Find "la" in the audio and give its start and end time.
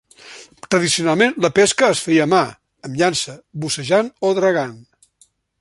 1.45-1.51